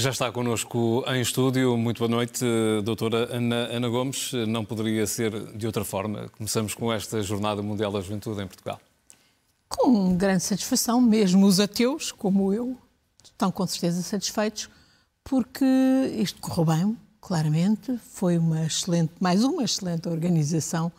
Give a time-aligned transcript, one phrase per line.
[0.00, 1.76] que já está connosco em estúdio.
[1.76, 2.42] Muito boa noite,
[2.82, 4.32] doutora Ana, Ana Gomes.
[4.48, 6.26] Não poderia ser de outra forma.
[6.38, 8.80] Começamos com esta Jornada Mundial da Juventude em Portugal.
[9.68, 12.78] Com grande satisfação, mesmo os ateus, como eu,
[13.22, 14.70] estão com certeza satisfeitos,
[15.22, 15.66] porque
[16.16, 18.00] isto correu bem, claramente.
[18.14, 20.90] Foi uma excelente, mais uma excelente organização,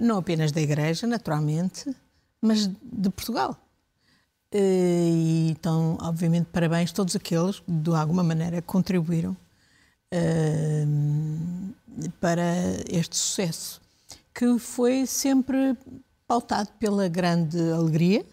[0.00, 1.94] não apenas da Igreja, naturalmente,
[2.40, 3.56] mas de Portugal.
[4.52, 9.36] Eh, e então, obviamente, parabéns a todos aqueles que, de alguma maneira, contribuíram
[10.10, 10.84] eh,
[12.20, 12.42] para
[12.90, 13.80] este sucesso,
[14.34, 15.76] que foi sempre
[16.26, 18.24] pautado pela grande alegria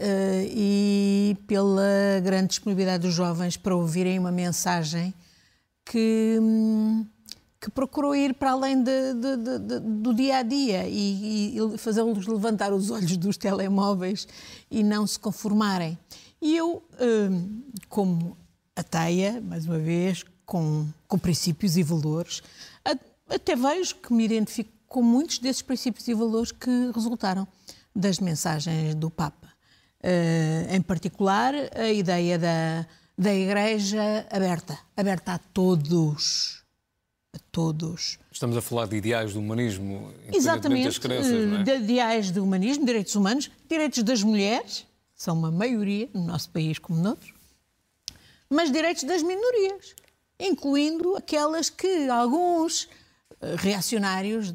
[0.00, 5.14] uh, e pela grande disponibilidade dos jovens para ouvirem uma mensagem
[5.84, 6.38] que,
[7.62, 12.26] que procurou ir para além de, de, de, do dia a dia e, e fazê-los
[12.26, 14.26] levantar os olhos dos telemóveis
[14.68, 15.96] e não se conformarem.
[16.40, 18.36] E eu, uh, como
[18.74, 22.42] ateia, mais uma vez, com, com princípios e valores,
[23.28, 27.46] até vejo que me identifico com muitos desses princípios e valores que resultaram
[27.94, 29.52] das mensagens do Papa.
[30.02, 32.84] Uh, em particular, a ideia da,
[33.16, 36.61] da Igreja aberta, aberta a todos.
[37.34, 38.18] A todos.
[38.30, 41.62] Estamos a falar de ideais do humanismo, Exatamente, das crenças, não é?
[41.62, 46.78] de ideais do humanismo, direitos humanos, direitos das mulheres, são uma maioria no nosso país
[46.78, 47.32] como noutros,
[48.50, 49.94] mas direitos das minorias,
[50.38, 52.88] incluindo aquelas que alguns
[53.40, 54.52] eh, reacionários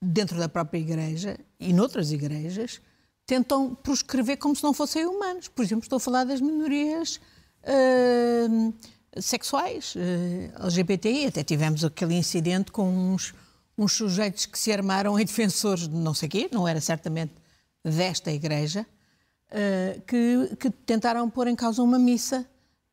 [0.00, 2.80] dentro da própria igreja e noutras igrejas
[3.26, 5.48] tentam proscrever como se não fossem humanos.
[5.48, 7.20] Por exemplo, estou a falar das minorias
[7.62, 8.74] uh,
[9.20, 11.26] sexuais, uh, LGBTI.
[11.26, 13.34] Até tivemos aquele incidente com uns,
[13.76, 17.32] uns sujeitos que se armaram em defensores de não sei quê, não era certamente
[17.84, 18.86] desta igreja,
[19.50, 22.46] uh, que, que, tentaram pôr em causa uma missa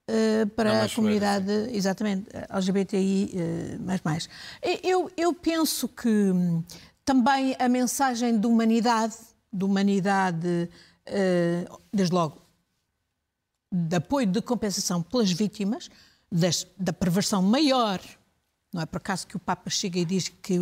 [0.09, 4.29] Uh, para a comunidade, exatamente, LGBTI, mais mais.
[4.84, 6.62] Eu, eu penso que hum,
[7.06, 9.16] também a mensagem de humanidade,
[9.53, 10.69] de humanidade,
[11.94, 12.41] desde logo,
[13.72, 15.90] de apoio de compensação pelas vítimas,
[16.31, 18.00] das, da perversão maior,
[18.74, 20.58] não é por acaso que o Papa chega e diz que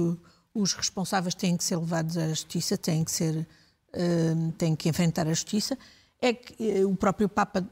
[0.53, 3.47] os responsáveis têm que ser levados à justiça, têm que ser,
[3.93, 5.77] uh, têm que enfrentar a justiça,
[6.21, 7.63] é que uh, o próprio Papa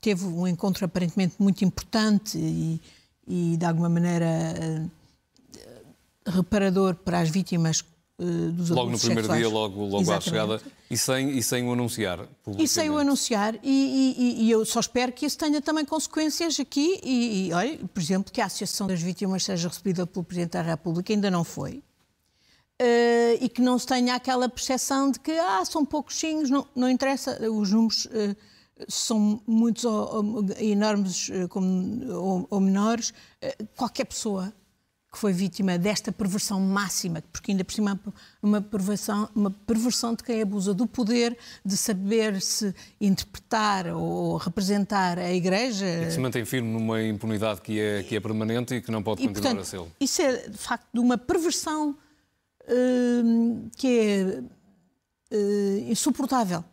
[0.00, 2.80] teve um encontro aparentemente muito importante e,
[3.26, 4.90] e de alguma maneira
[6.26, 7.84] reparador para as vítimas
[8.18, 9.40] uh, dos Logo no primeiro sexuais.
[9.40, 10.60] dia, logo, logo à chegada,
[10.90, 12.26] e sem, e sem o anunciar.
[12.58, 16.58] E sem o anunciar, e, e, e, eu só espero que isso tenha também consequências
[16.58, 20.52] aqui, e, e olha, por exemplo, que a Associação das Vítimas seja recebida pelo Presidente
[20.52, 21.82] da República, ainda não foi.
[22.80, 26.90] Uh, e que não se tenha aquela percepção de que ah, são pouquinhos, não, não
[26.90, 28.36] interessa, os números uh,
[28.86, 33.14] são muitos ou, ou, enormes como, ou, ou menores,
[33.74, 34.52] qualquer pessoa
[35.12, 37.98] que foi vítima desta perversão máxima, porque ainda por cima
[38.42, 45.18] uma perversão, uma perversão de quem abusa do poder, de saber se interpretar ou representar
[45.18, 45.86] a Igreja.
[45.86, 49.02] E que se mantém firme numa impunidade que é, que é permanente e que não
[49.02, 49.92] pode e, continuar portanto, a ser.
[49.98, 51.96] Isso é, de facto, de uma perversão
[52.62, 54.42] uh, que é
[55.34, 56.64] uh, insuportável.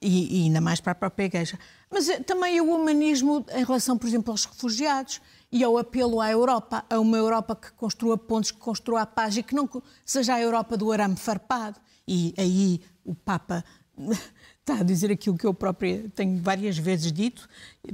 [0.00, 1.58] E, e, ainda mais para a própria Igreja.
[1.90, 6.30] Mas uh, também o humanismo em relação, por exemplo, aos refugiados e ao apelo à
[6.30, 9.68] Europa, a uma Europa que construa pontos, que construa a paz e que não
[10.04, 11.80] seja a Europa do arame farpado.
[12.06, 13.64] E aí o Papa
[14.60, 17.48] está a dizer aquilo que eu própria tenho várias vezes dito: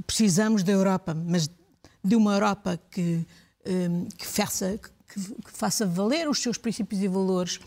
[0.05, 1.49] precisamos da Europa, mas
[2.03, 3.25] de uma Europa que,
[3.65, 4.77] hum, que, faça,
[5.07, 7.59] que, que faça valer os seus princípios e valores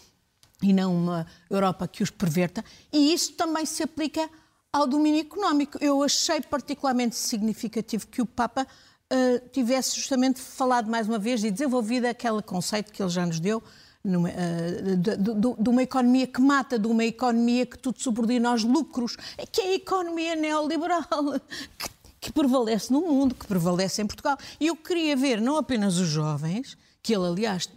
[0.62, 2.64] e não uma Europa que os perverta.
[2.92, 4.28] E isso também se aplica
[4.72, 5.78] ao domínio económico.
[5.80, 8.66] Eu achei particularmente significativo que o Papa
[9.12, 13.40] uh, tivesse justamente falado mais uma vez e desenvolvido aquele conceito que ele já nos
[13.40, 13.62] deu,
[14.02, 18.50] numa, uh, de, de, de, uma economia que mata, de uma economia que tudo subordina
[18.50, 19.16] aos lucros,
[19.50, 21.04] que é a economia neoliberal,
[21.78, 21.90] que,
[22.20, 24.36] que prevalece no mundo, que prevalece em Portugal.
[24.60, 27.68] E eu queria ver não apenas os jovens, que ele, aliás,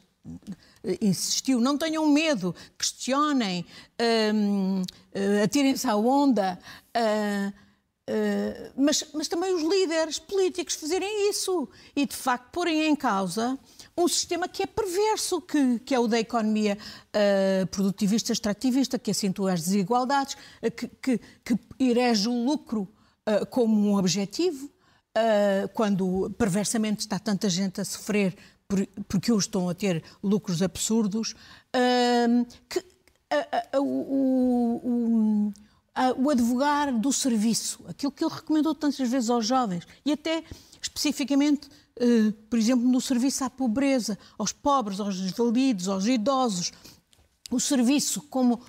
[0.99, 3.65] insistiu, não tenham medo, questionem,
[3.99, 6.59] uh, atirem-se à onda.
[6.95, 7.60] Uh,
[8.11, 13.57] uh, mas, mas também os líderes políticos fazerem isso e, de facto, porem em causa
[13.97, 19.11] um sistema que é perverso, que, que é o da economia uh, produtivista, extrativista, que
[19.11, 22.87] acentua as desigualdades, uh, que, que, que o lucro
[23.51, 24.69] como um objetivo,
[25.75, 28.35] quando perversamente está tanta gente a sofrer
[28.67, 31.35] por, porque eles estão a ter lucros absurdos,
[32.67, 32.83] que
[33.77, 35.53] o, o
[35.93, 40.43] advogar do serviço, aquilo que ele recomendou tantas vezes aos jovens, e até
[40.81, 41.67] especificamente,
[41.99, 46.71] uh, por exemplo, no serviço à pobreza, aos pobres, aos desvalidos, aos idosos,
[47.49, 48.61] o serviço como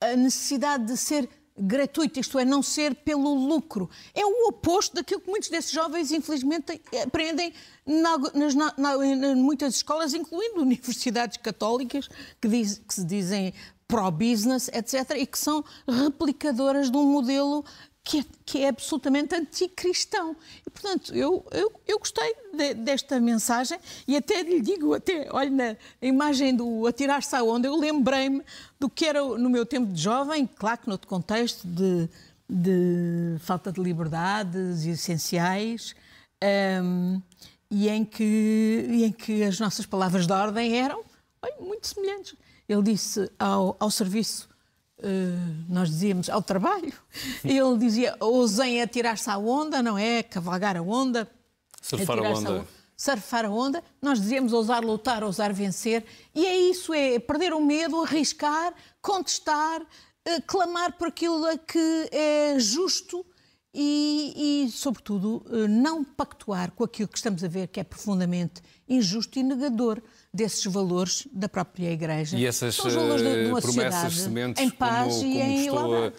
[0.00, 1.28] a necessidade de ser
[1.60, 3.90] gratuito, isto é, não ser pelo lucro.
[4.14, 7.52] É o oposto daquilo que muitos desses jovens, infelizmente, aprendem
[7.86, 12.08] na, nas, na, na, em muitas escolas, incluindo universidades católicas,
[12.40, 13.52] que, diz, que se dizem
[13.90, 17.64] pro-business, etc., e que são replicadoras de um modelo
[18.02, 20.34] que é, que é, absolutamente anticristão.
[20.66, 23.78] E, portanto, eu, eu, eu gostei de, desta mensagem
[24.08, 28.42] e até lhe digo, até, olha, na imagem do atirar-se à onda, eu lembrei-me
[28.78, 32.08] do que era no meu tempo de jovem, claro que noutro contexto de,
[32.48, 35.94] de falta de liberdades essenciais,
[36.82, 37.20] um,
[37.70, 41.04] e, em que, e em que as nossas palavras de ordem eram
[41.42, 42.34] bem, muito semelhantes.
[42.70, 44.48] Ele disse ao, ao serviço
[45.02, 46.92] Uh, nós dizíamos ao trabalho.
[47.42, 50.22] Ele dizia: ousem atirar-se à onda, não é?
[50.22, 51.26] Cavalgar a onda.
[51.80, 52.60] Surfar a onda.
[52.60, 52.64] A,
[52.94, 53.82] surfar a onda.
[54.02, 56.04] Nós dizíamos ousar lutar, ousar vencer.
[56.34, 62.58] E é isso: é perder o medo, arriscar, contestar, uh, clamar por aquilo que é
[62.58, 63.24] justo
[63.72, 68.60] e, e, sobretudo, uh, não pactuar com aquilo que estamos a ver que é profundamente
[68.86, 70.02] injusto e negador
[70.32, 72.36] desses valores da própria Igreja.
[72.36, 75.66] E essas São os valores de, de uma promessas sementes, em paz como, e em
[75.66, 76.14] igualdade.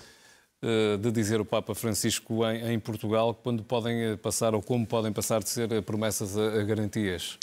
[0.63, 4.85] Eh, de dizer o Papa Francisco em, em, Portugal, quando podem eh, passar ou como
[4.85, 7.39] podem passar de ser eh, promessas a, a garantias?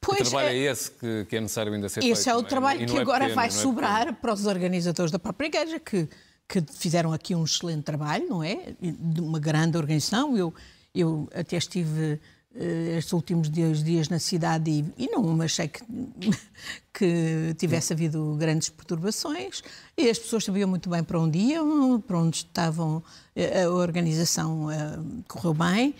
[0.00, 2.18] Pois o trabalho é, é esse que, que, é necessário ainda ser esse feito.
[2.18, 2.42] Esse é o é?
[2.42, 6.08] trabalho que é agora pequeno, vai é sobrar para os organizadores da própria Igreja, que,
[6.48, 8.74] que fizeram aqui um excelente trabalho, não é?
[8.80, 10.36] De uma grande organização.
[10.36, 10.52] Eu,
[10.92, 12.18] eu até estive eh,
[12.56, 15.82] estes últimos dias, dias na cidade e, e, não achei que,
[16.94, 19.62] que tivesse havido grandes perturbações.
[19.96, 23.02] E as pessoas sabiam muito bem para onde iam, para onde estavam,
[23.34, 25.94] eh, a organização eh, correu bem,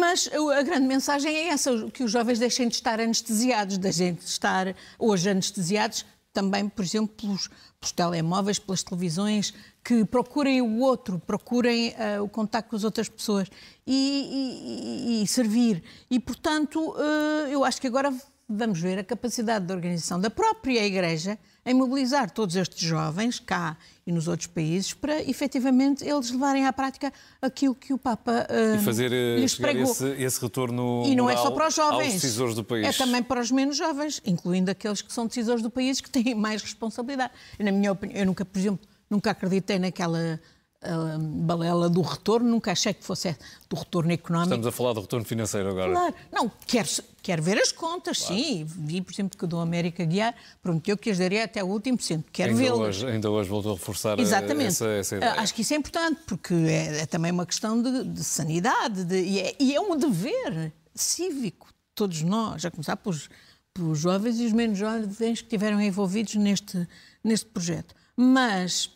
[0.00, 4.24] mas a grande mensagem é essa, que os jovens deixem de estar anestesiados, deixem de
[4.24, 9.52] estar hoje anestesiados também, por exemplo, pelos, pelos telemóveis, pelas televisões,
[9.84, 13.48] que procurem o outro, procurem uh, o contato com as outras pessoas
[13.86, 15.82] e, e, e servir.
[16.10, 18.12] E, portanto, uh, eu acho que agora
[18.50, 23.76] vamos ver a capacidade de organização da própria Igreja em mobilizar todos estes jovens, cá
[24.04, 28.76] e nos outros países, para efetivamente eles levarem à prática aquilo que o Papa uh,
[28.76, 29.92] e fazer lhes pregou.
[29.92, 32.86] Esse, esse retorno e não é só para os jovens, aos decisores do país.
[32.86, 36.34] É também para os menos jovens, incluindo aqueles que são decisores do país que têm
[36.36, 37.32] mais responsabilidade.
[37.58, 40.40] Na minha opinião, eu nunca, por exemplo, nunca acreditei naquela
[40.84, 43.36] uh, balela do retorno, nunca achei que fosse
[43.68, 44.54] do retorno económico.
[44.54, 45.92] Estamos a falar do retorno financeiro agora.
[45.92, 46.88] Claro, não, quero,
[47.22, 48.34] quero ver as contas, claro.
[48.34, 48.64] sim.
[48.64, 52.00] Vi, por exemplo, que o Dom América Guiar prometeu que as daria até o último
[52.00, 52.30] cento.
[52.32, 52.84] Quero vê-lo.
[52.84, 54.68] Ainda hoje voltou a reforçar Exatamente.
[54.68, 55.32] Essa, essa ideia.
[55.34, 59.20] Acho que isso é importante, porque é, é também uma questão de, de sanidade de,
[59.20, 63.28] e, é, e é um dever cívico, todos nós, a começar pelos,
[63.72, 66.88] pelos jovens e os menos jovens que estiveram envolvidos neste,
[67.22, 67.94] neste projeto.
[68.16, 68.90] Mas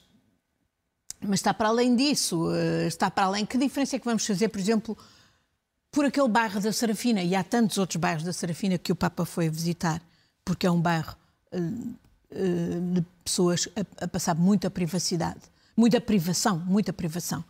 [1.27, 3.47] mas está para além disso, eh, está para além.
[3.47, 4.97] Que diferença é que vamos fazer, por exemplo,
[5.91, 7.23] por aquele bairro da Serafina?
[7.23, 10.03] E há tantos outros bairros da Serafina que o Papa foi visitar,
[10.45, 11.15] porque é um bairro
[11.53, 11.59] eh,
[12.31, 13.69] eh, de pessoas
[14.01, 15.41] a, passar muita privacidade,
[15.77, 17.45] muita privação, muita privação.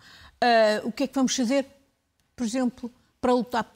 [0.84, 1.66] o que é que vamos fazer,
[2.36, 2.90] por exemplo,
[3.20, 3.70] para lutar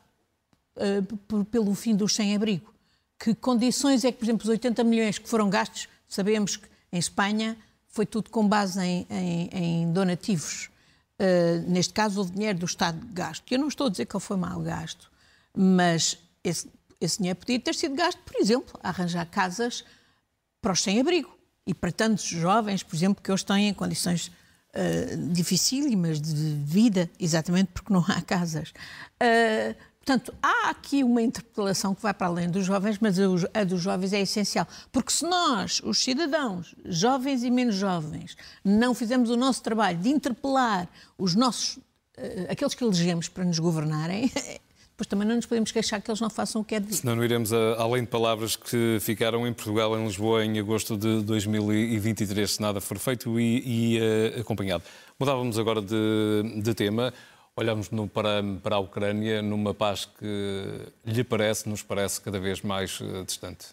[1.50, 2.73] pelo fim do sem-abrigo?
[3.19, 6.99] Que condições é que, por exemplo, os 80 milhões que foram gastos, sabemos que em
[6.99, 7.57] Espanha
[7.88, 10.71] foi tudo com base em, em, em donativos.
[11.21, 13.45] Uh, neste caso, o dinheiro do Estado gasto.
[13.50, 15.11] Eu não estou a dizer que ele foi mal gasto,
[15.57, 19.85] mas esse, esse dinheiro podia ter sido gasto, por exemplo, a arranjar casas
[20.61, 26.21] para os sem-abrigo e para tantos jovens, por exemplo, que hoje têm condições uh, dificílimas
[26.21, 28.71] de vida, exatamente porque não há casas.
[29.21, 29.75] Uh,
[30.09, 33.19] Portanto, há aqui uma interpelação que vai para além dos jovens, mas
[33.53, 34.67] a dos jovens é essencial.
[34.91, 38.35] Porque se nós, os cidadãos, jovens e menos jovens,
[38.65, 40.88] não fizermos o nosso trabalho de interpelar
[41.19, 41.83] os nossos, uh,
[42.49, 44.33] aqueles que elegemos para nos governarem,
[44.97, 47.00] depois também não nos podemos queixar que eles não façam o que é devido.
[47.00, 50.97] Senão não iremos a, além de palavras que ficaram em Portugal, em Lisboa, em agosto
[50.97, 54.85] de 2023, se nada for feito e, e uh, acompanhado.
[55.21, 57.12] Mudávamos agora de, de tema
[57.59, 62.62] olhamos no, para, para a Ucrânia numa paz que lhe parece, nos parece cada vez
[62.62, 63.67] mais uh, distante?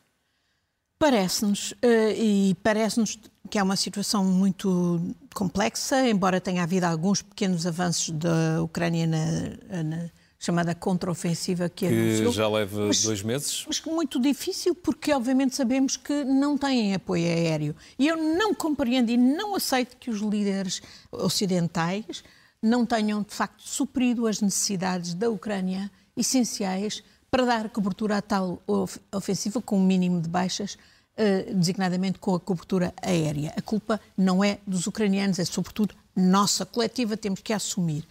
[0.98, 5.00] Parece-nos, uh, e parece-nos que é uma situação muito
[5.36, 11.94] complexa, embora tenha havido alguns pequenos avanços da Ucrânia na, na, chamada contraofensiva que, que
[11.94, 12.32] anunciou.
[12.32, 13.66] já leva mas, dois meses.
[13.68, 17.76] Mas muito difícil, porque obviamente sabemos que não têm apoio aéreo.
[18.00, 22.24] E eu não compreendo e não aceito que os líderes ocidentais
[22.66, 28.62] não tenham, de facto, suprido as necessidades da Ucrânia essenciais para dar cobertura a tal
[29.12, 30.78] ofensiva com um mínimo de baixas,
[31.16, 33.54] eh, designadamente com a cobertura aérea.
[33.56, 38.08] A culpa não é dos ucranianos, é sobretudo nossa, coletiva, temos que assumir.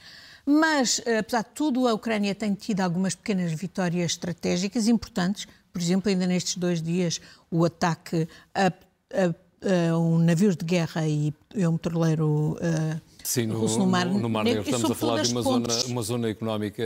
[0.46, 5.48] Mas, eh, apesar de tudo, a Ucrânia tem tido algumas pequenas vitórias estratégicas importantes.
[5.72, 7.20] Por exemplo, ainda nestes dois dias,
[7.50, 13.46] o ataque a, a, a um navio de guerra e a um petroleiro uh, Sim,
[13.46, 14.62] no, russo no Mar, no, no mar Negro.
[14.62, 16.84] Estamos a falar de uma zona, uma zona económica.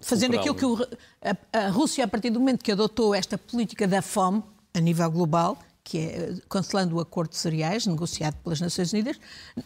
[0.00, 0.78] Fazendo aquilo que o,
[1.20, 5.10] a, a Rússia, a partir do momento que adotou esta política da fome a nível
[5.10, 9.18] global, que é cancelando o acordo de cereais negociado pelas Nações Unidas,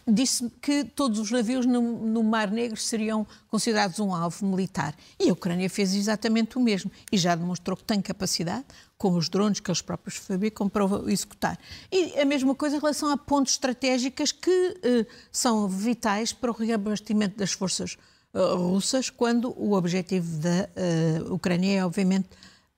[0.07, 4.95] disse que todos os navios no, no, Mar Negro seriam considerados um alvo militar.
[5.19, 8.65] E a Ucrânia fez exatamente o mesmo e já demonstrou que tem capacidade,
[8.97, 11.57] com os drones que eles próprios fabricam, para executar.
[11.91, 16.53] E a mesma coisa em relação a pontos estratégicas que eh, são vitais para o
[16.53, 17.95] reabastimento das forças
[18.33, 22.27] eh, russas, quando o objetivo da eh, Ucrânia é, obviamente,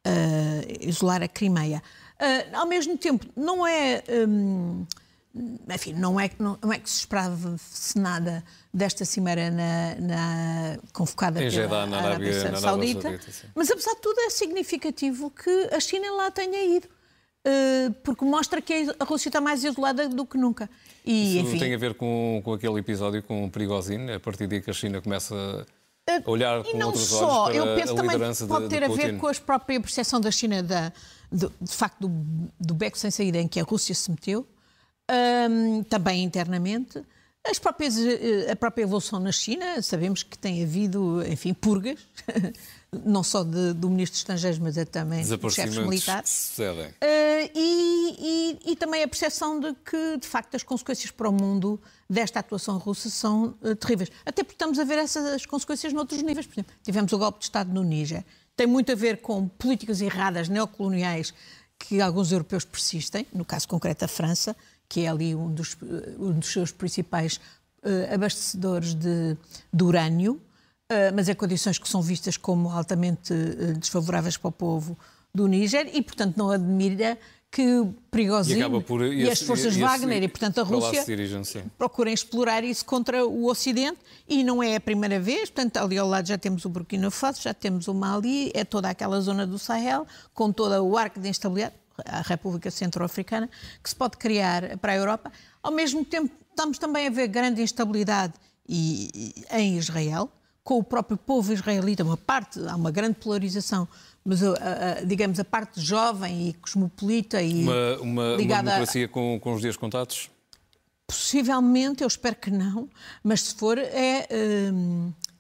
[0.04, 1.84] eh, isolar a Crimeia.
[2.20, 4.04] Uh, ao mesmo tempo, não é.
[4.28, 4.86] Um,
[5.74, 11.42] enfim, não é, não, não, é que se esperava-se nada desta cimeira na, na convocada
[11.42, 15.80] em pela na Arábia, Arábia Saudita, Saudita mas apesar de tudo é significativo que a
[15.80, 16.88] China lá tenha ido.
[17.48, 20.70] Uh, porque mostra que a Rússia está mais isolada do que nunca.
[21.06, 24.46] E, Isso enfim, tem a ver com, com aquele episódio com o Prigozhin, a partir
[24.46, 25.66] daí que a China começa
[26.06, 28.84] a olhar com outros só, olhos para eu penso a também liderança pode de, ter
[28.84, 30.92] a ver com a própria percepção da China da,
[31.32, 34.48] de, de facto do, do beco sem saída em que a Rússia se meteu,
[35.50, 37.02] um, também internamente.
[37.50, 41.98] As próprias, eh, a própria evolução na China, sabemos que tem havido, enfim, purgas,
[43.06, 46.54] não só de, do Ministro dos Estrangeiros, mas é também dos chefes militares.
[47.02, 51.32] Uh, e, e, e, também a percepção de que, de facto, as consequências para o
[51.32, 54.12] mundo desta atuação russa são uh, terríveis.
[54.26, 56.46] Até porque estamos a ver essas consequências noutros níveis.
[56.46, 58.26] Por exemplo, tivemos o golpe de Estado no Níger
[58.60, 61.34] tem muito a ver com políticas erradas neocoloniais
[61.80, 64.54] que alguns europeus persistem, no caso concreto a França,
[64.90, 67.40] que é ali um dos, eh, um dos seus principais
[67.82, 69.38] uh, abastecedores de,
[69.72, 74.52] de urânio, uh, mas em condições que são vistas como altamente uh, desfavoráveis para o
[74.52, 74.98] povo
[75.34, 77.18] do Níger e, portanto, não admira
[77.52, 81.04] que Prigozhin e, e, e as forças e, Wagner e, portanto, a Rússia
[81.78, 85.50] procurem explorar isso contra o Ocidente e não é a primeira vez.
[85.50, 88.90] Portanto, ali ao lado já temos o Burkina Faso, já temos o Mali, é toda
[88.90, 91.74] aquela zona do Sahel, com todo o arco de instabilidade,
[92.06, 93.50] a República Centro-Africana,
[93.84, 95.32] que se pode criar para a Europa.
[95.64, 98.34] Ao mesmo tempo, estamos também a ver grande instabilidade
[98.70, 100.32] em Israel,
[100.64, 103.88] com o próprio povo israelita, uma parte, há uma grande polarização
[104.30, 109.08] mas a, a, digamos a parte jovem e cosmopolita e uma, uma, ligada uma democracia
[109.08, 110.30] com, com os dias contados?
[111.08, 112.88] Possivelmente, eu espero que não,
[113.24, 114.28] mas se for é,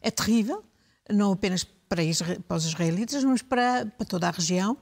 [0.01, 0.63] é terrível,
[1.07, 2.01] não apenas para,
[2.47, 4.75] para os israelitas, mas para, para toda a região,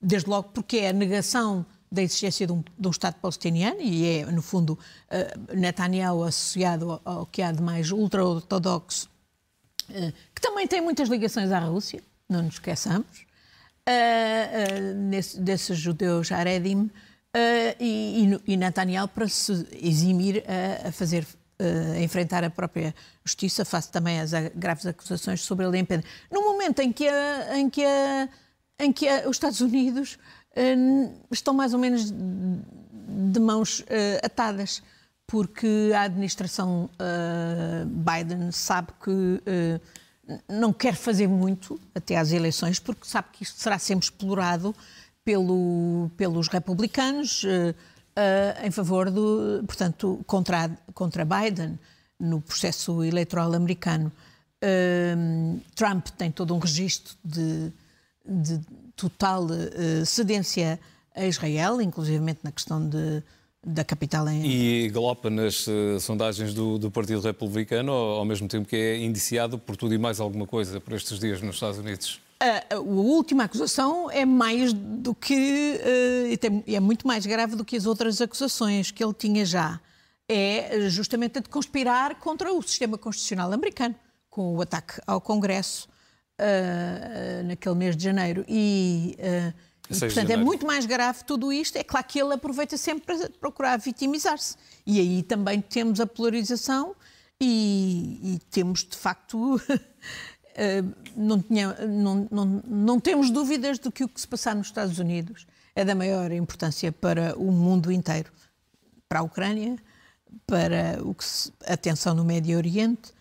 [0.00, 4.20] desde logo porque é a negação da existência de um, de um, Estado palestiniano e
[4.20, 4.78] é, no fundo,
[5.10, 9.10] uh, Netanyahu associado ao, ao, que há de mais ultra-ortodoxo,
[9.88, 13.26] uh, que também tem muitas ligações à Rússia, não nos esqueçamos,
[13.88, 16.90] uh, nesse, desses judeus Haredim uh,
[17.78, 20.44] e, e, Netanyahu para se eximir
[20.86, 21.26] a, fazer
[22.02, 26.02] enfrentar a própria justiça face também às graves acusações sobre a limpeza.
[26.30, 28.28] No momento em que, a, em que, a,
[28.78, 30.18] em que os Estados Unidos
[30.56, 33.84] uh, estão mais ou menos de mãos uh,
[34.24, 34.82] atadas,
[35.26, 39.42] porque a administração uh, Biden sabe que
[40.48, 44.74] não quer fazer muito até às eleições, porque sabe que isto será sempre explorado
[45.24, 51.78] pelo, pelos republicanos uh, uh, em favor do, portanto, contra, contra Biden
[52.18, 54.12] no processo eleitoral americano.
[54.62, 57.72] Uh, Trump tem todo um registro de,
[58.26, 58.60] de
[58.94, 59.46] total
[60.04, 60.78] cedência
[61.14, 63.22] a Israel, inclusive na questão de
[63.64, 64.44] da capital em...
[64.44, 68.98] E galopa nas uh, sondagens do, do, Partido Republicano, ao, ao, mesmo tempo que é
[68.98, 72.20] indiciado por tudo e mais alguma coisa por estes dias nos Estados Unidos?
[72.40, 75.78] A, a última acusação é mais do que...
[75.78, 79.78] Uh, é muito mais grave do que as outras acusações que ele tinha já.
[80.26, 83.94] É justamente a de conspirar contra o sistema constitucional americano,
[84.30, 85.88] com o ataque ao Congresso
[86.40, 88.44] uh, naquele mês de janeiro.
[88.48, 89.18] E,
[89.98, 91.76] portanto, é muito mais grave tudo isto.
[91.76, 94.56] É claro que ele aproveita sempre para procurar vitimizar-se.
[94.86, 96.94] E aí também temos a polarização
[97.40, 99.60] e, e temos, de facto,
[101.16, 104.98] não, tinha, não, não, não temos dúvidas de que o que se passar nos Estados
[104.98, 108.30] Unidos é da maior importância para o mundo inteiro,
[109.08, 109.76] para a Ucrânia,
[110.46, 113.12] para o que se, a tensão no Médio Oriente,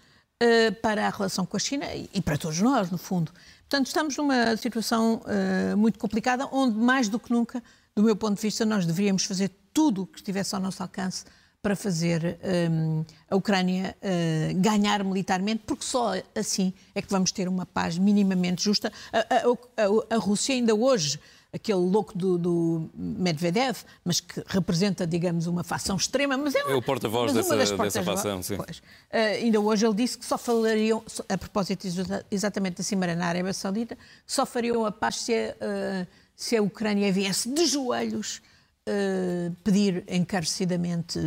[0.44, 3.32] uh, para a relação com a China e para todos nós, no fundo.
[3.70, 7.62] Portanto, estamos numa situação uh, muito complicada, onde mais do que nunca,
[7.96, 11.24] do meu ponto de vista, nós deveríamos fazer tudo o que estivesse ao nosso alcance
[11.62, 12.40] para fazer
[12.72, 17.96] um, a Ucrânia uh, ganhar militarmente, porque só assim é que vamos ter uma paz
[17.96, 18.92] minimamente justa.
[19.14, 21.20] A, a, a, a Rússia ainda hoje
[21.52, 26.38] aquele louco do, do, Medvedev, mas que representa, digamos, uma facção extrema.
[26.38, 28.56] Mas é, uma, é o porta-voz dessa, dessa facção, sim.
[28.58, 28.78] Pois.
[28.78, 31.88] Uh, ainda hoje ele disse que só falariam, a propósito
[32.30, 36.62] exatamente da Cimeira na Arábia Saudita, só fariam a paz se a, uh, se a
[36.62, 38.42] Ucrânia viesse de joelhos
[38.88, 41.20] uh, pedir encarecidamente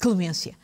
[0.00, 0.56] clemência.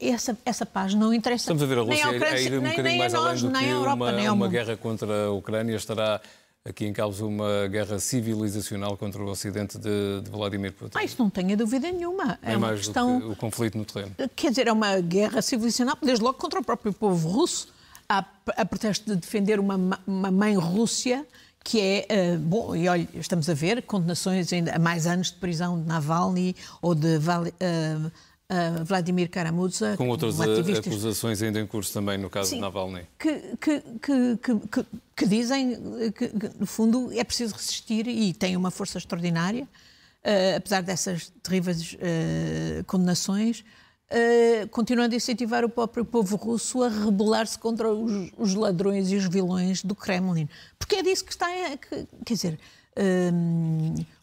[0.00, 1.44] Essa, essa paz não interessa.
[1.44, 3.12] Estamos a ver a Rússia nem a Ucrânia, a ir um bocadinho nem, nem mais
[3.12, 6.20] nós, além do que Europa, uma, uma guerra contra a Ucrânia estará
[6.68, 10.98] aqui em causa uma guerra civilizacional contra o Ocidente de, de Vladimir Putin.
[10.98, 12.38] Ah, isso não tenho dúvida nenhuma.
[12.42, 13.18] É, é mais questão...
[13.18, 14.14] do que o conflito no terreno.
[14.36, 17.68] Quer dizer, é uma guerra civilizacional, desde logo contra o próprio povo russo,
[18.08, 18.24] a,
[18.56, 21.26] a pretexto de defender uma, uma mãe Rússia
[21.64, 25.36] que é, uh, bom, e olha, estamos a ver condenações ainda a mais anos de
[25.36, 28.12] prisão de Navalny ou de uh,
[28.50, 29.96] uh, Vladimir Karamurza.
[29.96, 33.06] Com outras acusações ainda em curso também, no caso Sim, de Navalny.
[33.18, 34.86] Que, que, que,
[35.16, 35.76] que dizem
[36.12, 41.94] que, no fundo, é preciso resistir e tem uma força extraordinária, uh, apesar dessas terríveis
[41.94, 43.64] uh, condenações.
[44.10, 49.16] Uh, continuando a incentivar o próprio povo russo a rebelar-se contra os, os, ladrões e
[49.16, 50.48] os vilões do Kremlin.
[50.78, 51.46] Porque é disso que está.
[51.76, 52.58] Que, quer dizer,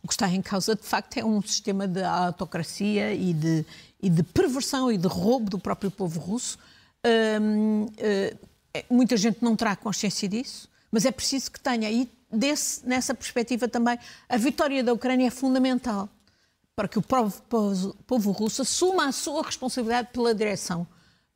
[0.03, 3.65] o que está em causa, de facto, é um sistema de autocracia e de,
[4.01, 6.57] e de perversão e de roubo do próprio povo russo.
[7.05, 8.37] Uh, uh,
[8.89, 11.89] muita gente não terá consciência disso, mas é preciso que tenha.
[11.89, 16.09] E desse, nessa perspectiva também, a vitória da Ucrânia é fundamental
[16.75, 20.85] para que o povo, povo, povo russo assuma a sua responsabilidade pela direção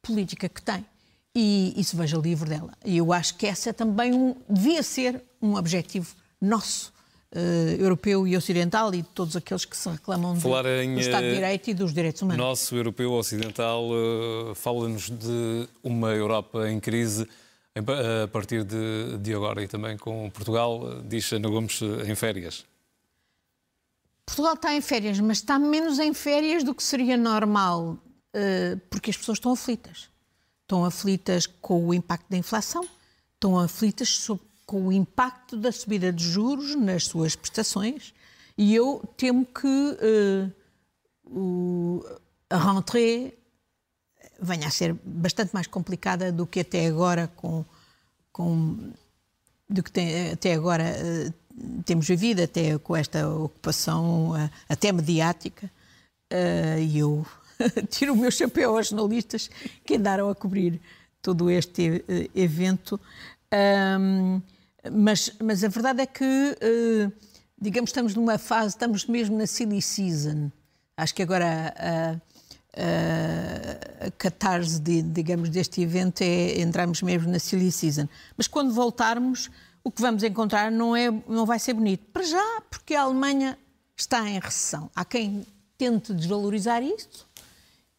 [0.02, 0.86] política que tem
[1.34, 2.74] e, e se veja livre dela.
[2.84, 6.92] E eu acho que essa é também um, devia ser um objetivo nosso
[7.32, 11.22] Uh, europeu e ocidental e de todos aqueles que se reclamam do, em, do Estado
[11.22, 12.44] de eh, Direito e dos direitos humanos.
[12.44, 17.28] Nosso europeu ocidental uh, fala-nos de uma Europa em crise
[17.76, 22.66] a partir de, de agora e também com Portugal, diz Ana Gomes, em férias.
[24.26, 27.98] Portugal está em férias, mas está menos em férias do que seria normal,
[28.36, 30.10] uh, porque as pessoas estão aflitas.
[30.62, 32.88] Estão aflitas com o impacto da inflação,
[33.34, 38.14] estão aflitas sobre com o impacto da subida de juros nas suas prestações
[38.56, 40.54] e eu temo que uh,
[41.26, 42.06] o,
[42.48, 43.36] a rentrée
[44.40, 47.66] venha a ser bastante mais complicada do que até agora com,
[48.32, 48.92] com
[49.68, 55.68] do que tem, até agora uh, temos vivido até com esta ocupação uh, até mediática.
[56.80, 57.26] E eu
[57.90, 59.50] tiro o meu chapéu aos jornalistas
[59.84, 60.80] que andaram a cobrir
[61.24, 62.06] todo este
[62.36, 63.02] evento.
[64.00, 64.40] Um,
[64.92, 67.12] mas, mas a verdade é que, uh,
[67.60, 70.52] digamos, estamos numa fase, estamos mesmo na silly season.
[70.98, 72.12] Acho que agora a,
[72.76, 78.08] a, a catarse, de, digamos, deste evento é entrarmos mesmo na silly season.
[78.38, 79.50] Mas quando voltarmos,
[79.84, 82.06] o que vamos encontrar não, é, não vai ser bonito.
[82.12, 83.58] Para já, porque a Alemanha
[83.96, 84.90] está em recessão.
[84.96, 85.46] Há quem
[85.78, 87.26] tente desvalorizar isto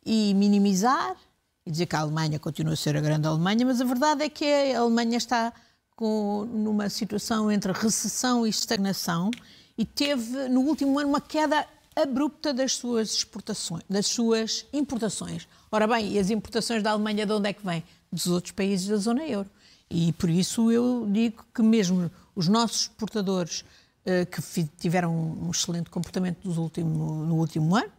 [0.05, 1.16] e minimizar
[1.64, 4.29] e dizer que a Alemanha continua a ser a grande Alemanha, mas a verdade é
[4.29, 5.53] que a Alemanha está
[6.00, 9.30] com, numa situação entre recessão e estagnação
[9.76, 15.46] e teve no último ano uma queda abrupta das suas exportações, das suas importações.
[15.70, 17.84] Ora bem, e as importações da Alemanha de onde é que vêm?
[18.10, 19.50] Dos outros países da zona euro.
[19.90, 24.40] E por isso eu digo que mesmo os nossos exportadores uh, que
[24.78, 27.92] tiveram um excelente comportamento último, no último ano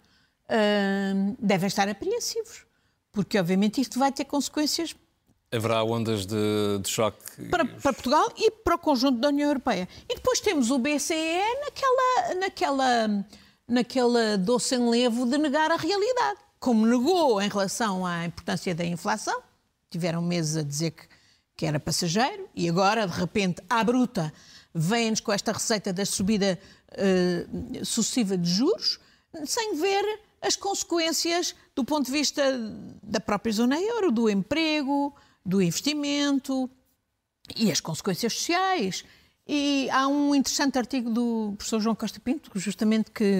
[0.50, 2.66] uh, devem estar apreensivos,
[3.12, 4.96] porque obviamente isto vai ter consequências
[5.54, 7.50] Haverá ondas de, de choque?
[7.50, 9.88] Para, para, Portugal e para o conjunto da União Europeia.
[10.08, 13.26] E depois temos o BCE naquela, naquela,
[13.68, 16.40] naquela doce enlevo de negar a realidade.
[16.58, 19.42] Como negou em relação à importância da inflação,
[19.90, 21.04] tiveram meses a dizer que,
[21.58, 24.32] que era passageiro, e agora, de repente, à bruta,
[24.74, 26.58] vêm-nos com esta receita da subida
[26.94, 29.00] uh, sucessiva de juros,
[29.46, 32.42] sem ver as consequências do ponto de vista
[33.04, 35.14] da própria zona euro, do emprego,
[35.46, 36.70] do investimento
[37.56, 39.04] e as consequências sociais.
[39.48, 43.40] E há um interessante artigo do professor João Costa Pinto, justamente que,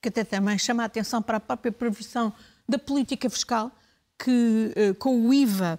[0.00, 2.32] que até também chama a atenção para a própria previsão
[2.68, 3.70] da política fiscal,
[4.18, 5.78] que eh, com o IVA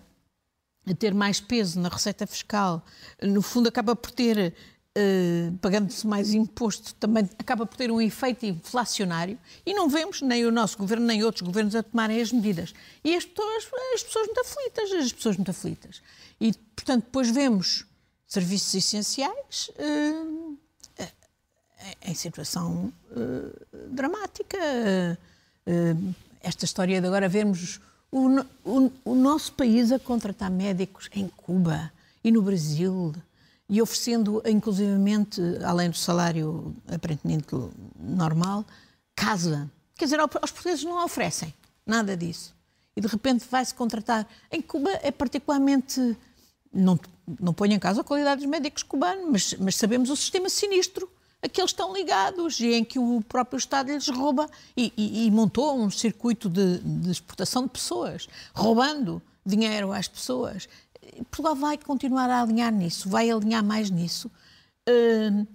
[0.89, 2.86] a ter mais peso na receita fiscal,
[3.22, 4.54] no fundo acaba por ter
[4.99, 10.43] Uh, pagando-se mais imposto, também acaba por ter um efeito inflacionário e não vemos nem
[10.43, 12.73] o nosso governo nem outros governos a tomarem as medidas.
[13.03, 16.01] E as pessoas, as pessoas muito aflitas, as pessoas muito aflitas.
[16.41, 17.86] E, portanto, depois vemos
[18.25, 20.57] serviços essenciais uh,
[22.01, 24.57] em situação uh, dramática.
[26.41, 27.79] esta história de agora vermos
[28.12, 31.91] o, o, o nosso país a contratar médicos em Cuba
[32.23, 33.13] e no Brasil
[33.69, 37.47] e oferecendo, inclusivamente, além do salário aparentemente
[37.99, 38.65] normal,
[39.15, 39.69] casa.
[39.95, 41.53] Quer dizer, aos portugueses não oferecem
[41.86, 42.56] nada disso.
[42.95, 44.27] E de repente vai-se contratar.
[44.51, 46.17] Em Cuba é particularmente.
[46.73, 46.99] Não,
[47.39, 51.10] não ponho em causa a qualidade dos médicos cubanos, mas, mas sabemos o sistema sinistro
[51.41, 55.25] a que eles estão ligados e em que o próprio Estado lhes rouba e, e,
[55.25, 60.67] e montou um circuito de, de exportação de pessoas, roubando dinheiro às pessoas.
[61.30, 64.30] Portugal vai continuar a alinhar nisso, vai alinhar mais nisso.
[64.88, 65.48] Uh,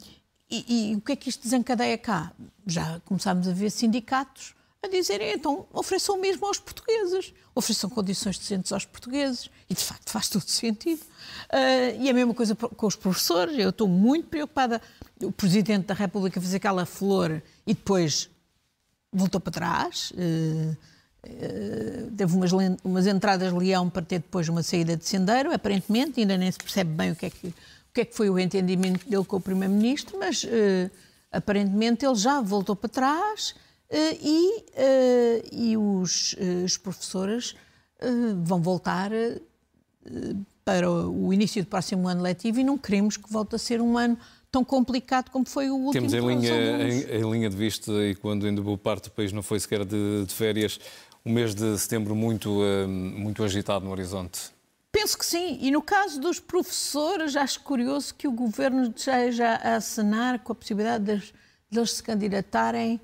[0.51, 2.33] e, e, o que é que isto desencadeia cá?
[2.67, 8.73] Já começámos a ver sindicatos a dizerem, então, ofereçam mesmo aos portugueses, ofereçam condições decentes
[8.73, 11.01] aos portugueses, e de facto faz todo sentido.
[11.01, 14.83] Uh, e a mesma coisa com os professores, eu estou muito preocupada.
[15.23, 18.29] O Presidente da República fez aquela flor e depois
[19.13, 20.13] voltou para trás.
[20.13, 20.77] Uh,
[22.17, 22.51] teve umas,
[22.83, 26.59] umas entradas de leão para ter depois uma saída de sendeiro, aparentemente, ainda nem se
[26.59, 27.55] percebe bem o que é que, o
[27.95, 30.91] que, é que foi o entendimento dele com o Primeiro-Ministro, mas uh,
[31.31, 33.55] aparentemente ele já voltou para trás
[33.91, 34.65] uh, e,
[35.53, 37.55] e os, os professores
[38.43, 39.13] vão voltar
[40.65, 43.97] para o início do próximo ano letivo e não queremos que volte a ser um
[43.97, 44.19] ano
[44.51, 45.93] tão complicado como foi o último.
[45.93, 49.33] Temos em linha, em, em, linha de vista, e quando ainda boa parte do país
[49.33, 50.79] não foi sequer de, de férias,
[51.25, 54.51] um mês de setembro muito, eh, muito agitado no horizonte?
[54.91, 55.59] Penso que sim.
[55.61, 60.55] E no caso dos professores, acho curioso que o governo esteja a acenar com a
[60.55, 61.35] possibilidade deles,
[61.71, 63.01] deles se candidatarem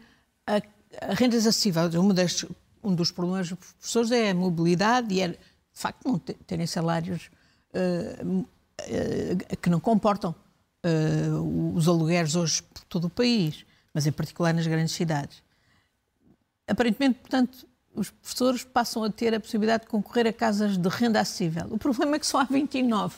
[0.47, 0.57] a,
[1.01, 1.91] a rendas acessíveis.
[2.15, 2.45] Das,
[2.83, 5.39] um dos problemas dos professores é a mobilidade e é, de
[5.73, 7.31] facto, não terem salários
[7.75, 10.35] uh, uh, que não comportam
[10.85, 15.43] uh, os alugueres hoje por todo o país, mas em particular nas grandes cidades.
[16.67, 21.21] Aparentemente, portanto, os professores passam a ter a possibilidade de concorrer a casas de renda
[21.21, 21.67] acessível.
[21.71, 23.17] O problema é que só há 29.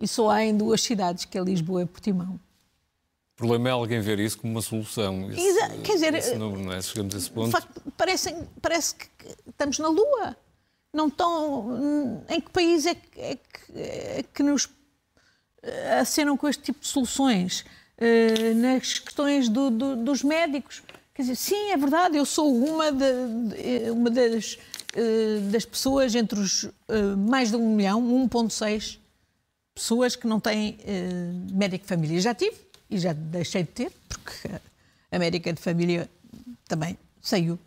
[0.00, 2.40] E só há em duas cidades, que é Lisboa e Portimão.
[3.34, 5.30] O problema é alguém ver isso como uma solução.
[5.30, 6.82] Esse, Exa quer dizer, esse número, não é?
[6.82, 7.50] Chegamos a esse ponto.
[7.50, 9.06] Facto, parece, parece que
[9.48, 10.36] estamos na Lua.
[10.92, 12.24] Não estão.
[12.28, 14.68] Em que país é que, é que, é que nos
[16.00, 17.64] acenam com este tipo de soluções?
[17.98, 20.82] Uh, nas questões do, do, dos médicos.
[21.20, 26.40] Quer dizer, sim, é verdade, eu sou uma, de, uma das, uh, das pessoas entre
[26.40, 26.72] os uh,
[27.14, 28.98] mais de um milhão, 1,6
[29.74, 30.78] pessoas que não têm
[31.52, 32.18] médico de família.
[32.22, 32.56] Já tive
[32.88, 34.48] e já deixei de ter, porque
[35.12, 36.08] a médica de família
[36.66, 37.58] também saiu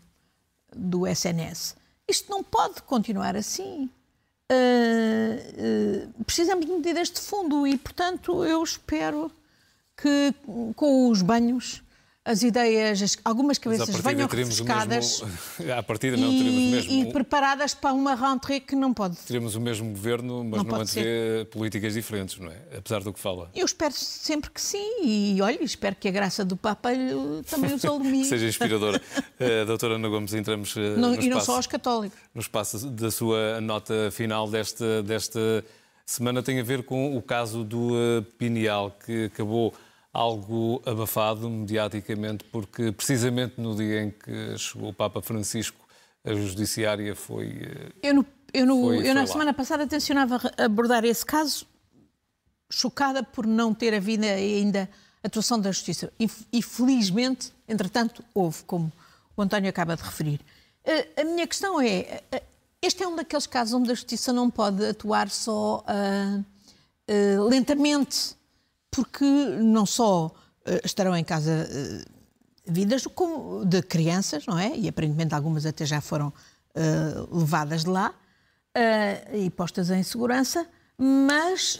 [0.75, 1.75] do SNS.
[2.07, 3.87] Isto não pode continuar assim.
[6.25, 9.31] precisamos de medidas de fundo e, portanto, eu espero
[9.95, 10.33] que
[10.75, 11.82] com os banhos
[12.25, 16.91] as ideias, algumas cabeças venham refrescadas mesmo, à partida não, teremos mesmo...
[16.91, 19.17] E preparadas para uma rentrée que não pode...
[19.17, 22.57] Teremos o mesmo governo, mas não, não antevê políticas diferentes, não é?
[22.77, 23.51] Apesar do que fala.
[23.53, 26.91] Eu espero sempre que sim e, olha, espero que a graça do Papa
[27.49, 28.23] também os alumie.
[28.23, 29.01] Seja inspiradora.
[29.17, 32.17] uh, doutora Ana Gomes, entramos uh, não, no E não só aos católicos.
[32.33, 35.63] No espaço da sua nota final desta, desta
[36.05, 39.73] semana tem a ver com o caso do uh, Pineal, que acabou
[40.13, 45.83] algo abafado mediaticamente, porque precisamente no dia em que chegou o Papa Francisco,
[46.23, 47.61] a judiciária foi.
[47.63, 49.27] Eh, eu, no, eu, no, foi, eu foi na lá.
[49.27, 51.65] semana passada tencionava abordar esse caso,
[52.71, 54.87] chocada por não ter havido ainda
[55.23, 56.13] atuação da Justiça.
[56.51, 58.91] E, felizmente, entretanto, houve, como
[59.35, 60.39] o António acaba de referir.
[60.85, 62.43] A, eh, a minha questão é: eh,
[62.83, 68.35] este é um daqueles casos onde a Justiça não pode atuar só uh, uh, lentamente
[68.93, 70.31] porque não só uh,
[70.85, 72.11] estarão em casa uh,
[72.65, 74.77] vidas como de crianças, não é?
[74.77, 78.13] E aparentemente algumas até já foram uh, levadas de lá
[79.35, 81.79] e postas em segurança, mas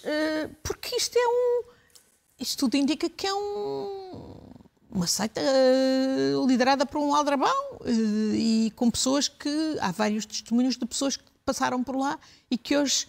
[0.61, 1.63] porque isto é um.
[2.39, 4.37] Isto tudo indica que é um,
[4.91, 5.41] uma seita
[6.45, 9.49] liderada por um aldrabão e com pessoas que.
[9.81, 12.19] Há vários testemunhos de pessoas que passaram por lá
[12.51, 13.07] e que hoje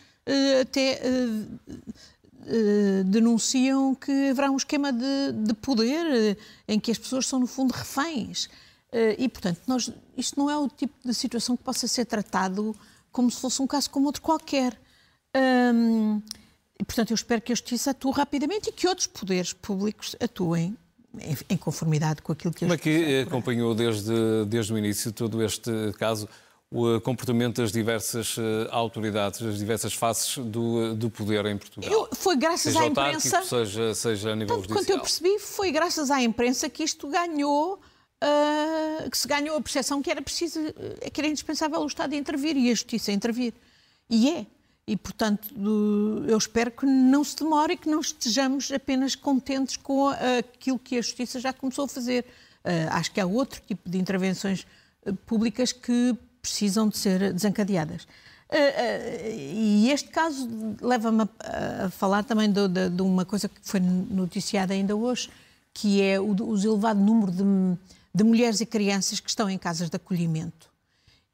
[0.61, 1.93] até eh,
[3.05, 6.37] denunciam que haverá um esquema de, de poder uh,
[6.69, 8.47] em que as pessoas são, no fundo, reféns.
[8.93, 12.75] Uh, e, portanto, nós, isto não é o tipo de situação que possa ser tratado
[13.11, 14.79] como se fosse um caso como outro qualquer.
[15.75, 16.21] Hum,
[16.79, 20.77] e, portanto, eu espero que a Justiça atue rapidamente e que outros poderes públicos atuem
[21.21, 24.13] em, em conformidade com aquilo que a Como é Justiça que acompanhou desde,
[24.49, 26.29] desde o início todo este caso?
[26.75, 31.89] O comportamento das diversas eh, autoridades, das diversas faces do, do poder em Portugal.
[31.89, 33.43] Eu, foi graças seja à imprensa.
[33.45, 34.85] Seja, seja a nível tanto judicial.
[34.85, 37.81] quanto eu percebi, foi graças à imprensa que isto ganhou.
[38.25, 42.15] Uh, que se ganhou a percepção que era preciso, eh, que era indispensável o Estado
[42.15, 43.53] intervir e a Justiça intervir.
[44.09, 44.47] E é.
[44.87, 45.55] E, portanto,
[46.27, 50.99] eu espero que não se demore e que não estejamos apenas contentes com aquilo que
[50.99, 52.25] a Justiça já começou a fazer.
[52.91, 54.67] Acho que há outro tipo de intervenções
[55.27, 58.05] públicas que precisam de ser desencadeadas.
[58.05, 60.49] Uh, uh, e este caso
[60.81, 65.31] leva-me a, falar também de, de, de, uma coisa que foi noticiada ainda hoje,
[65.73, 67.43] que é o, o elevado número de,
[68.15, 70.71] de, mulheres e crianças que estão em casas de acolhimento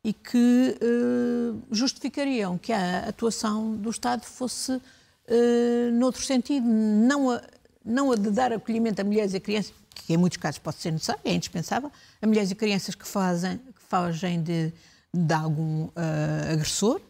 [0.02, 7.42] e que uh, justificariam que a atuação do Estado fosse uh, noutro sentido, não a,
[7.84, 10.92] não a de dar acolhimento a mulheres e crianças, que em muitos casos pode ser
[10.92, 11.90] necessário, é indispensável,
[12.22, 14.72] a mulheres e crianças que fazem, que fogem de
[15.12, 17.00] de algum uh, agressor,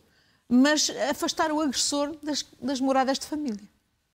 [0.49, 3.69] mas afastar o agressor das, das moradas de família.